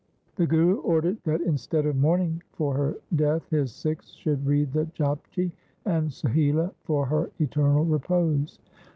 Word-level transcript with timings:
The 0.35 0.47
Guru 0.47 0.77
ordered 0.77 1.17
that 1.25 1.41
instead 1.41 1.85
of 1.85 1.95
mourning 1.95 2.41
for 2.53 2.73
her 2.73 2.95
death 3.15 3.47
his 3.51 3.71
Sikhs 3.71 4.09
should 4.13 4.47
read 4.47 4.73
the 4.73 4.85
Japji 4.85 5.51
and 5.85 6.09
Sohila 6.09 6.73
for 6.81 7.05
her 7.05 7.29
eternal 7.39 7.85
repose. 7.85 8.57